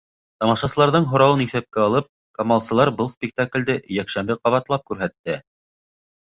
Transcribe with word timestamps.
Тамашасыларҙың 0.43 1.03
һорауын 1.11 1.43
иҫәпкә 1.43 1.83
алып, 1.89 2.07
камалсылар 2.39 2.93
был 3.03 3.11
спектаклде 3.17 3.77
йәкшәмбе 3.99 4.39
ҡабатлап 4.41 4.87
күрһәтте. 4.91 5.39